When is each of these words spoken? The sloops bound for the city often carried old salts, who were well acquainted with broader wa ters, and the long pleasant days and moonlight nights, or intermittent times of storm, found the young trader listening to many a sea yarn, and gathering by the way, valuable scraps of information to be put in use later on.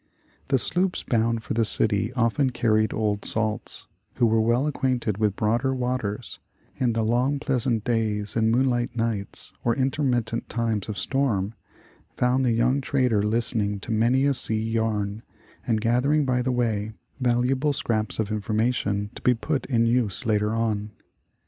The 0.47 0.57
sloops 0.57 1.03
bound 1.03 1.43
for 1.43 1.53
the 1.53 1.63
city 1.63 2.11
often 2.13 2.49
carried 2.49 2.91
old 2.91 3.23
salts, 3.23 3.85
who 4.15 4.25
were 4.25 4.41
well 4.41 4.65
acquainted 4.65 5.19
with 5.19 5.35
broader 5.35 5.75
wa 5.75 5.97
ters, 5.97 6.39
and 6.79 6.95
the 6.95 7.03
long 7.03 7.37
pleasant 7.37 7.83
days 7.83 8.35
and 8.35 8.49
moonlight 8.51 8.95
nights, 8.95 9.53
or 9.63 9.75
intermittent 9.75 10.49
times 10.49 10.89
of 10.89 10.97
storm, 10.97 11.53
found 12.17 12.43
the 12.43 12.51
young 12.51 12.81
trader 12.81 13.21
listening 13.21 13.79
to 13.81 13.91
many 13.91 14.25
a 14.25 14.33
sea 14.33 14.59
yarn, 14.63 15.21
and 15.67 15.81
gathering 15.81 16.25
by 16.25 16.41
the 16.41 16.51
way, 16.51 16.93
valuable 17.19 17.71
scraps 17.71 18.17
of 18.17 18.31
information 18.31 19.11
to 19.13 19.21
be 19.21 19.35
put 19.35 19.67
in 19.67 19.85
use 19.85 20.25
later 20.25 20.51
on. 20.55 20.89